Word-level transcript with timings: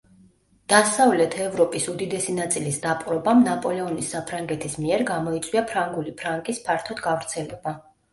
დასავლეთ 0.71 1.35
ევროპის 1.47 1.83
უდიდესი 1.91 2.33
ნაწილის 2.37 2.79
დაპყრობამ 2.85 3.43
ნაპოლეონის 3.47 4.09
საფრანგეთის 4.15 4.79
მიერ 4.85 5.05
გამოიწვია 5.11 5.63
ფრანგული 5.73 6.15
ფრანკის 6.23 6.63
ფართოდ 6.69 7.05
გავრცელება. 7.09 7.75